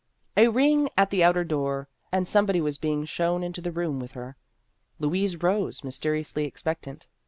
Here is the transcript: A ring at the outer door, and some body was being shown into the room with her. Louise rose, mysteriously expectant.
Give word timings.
A 0.35 0.47
ring 0.47 0.89
at 0.97 1.11
the 1.11 1.23
outer 1.23 1.43
door, 1.43 1.87
and 2.11 2.27
some 2.27 2.47
body 2.47 2.59
was 2.59 2.79
being 2.79 3.05
shown 3.05 3.43
into 3.43 3.61
the 3.61 3.71
room 3.71 3.99
with 3.99 4.13
her. 4.13 4.35
Louise 4.97 5.37
rose, 5.43 5.83
mysteriously 5.83 6.45
expectant. 6.45 7.05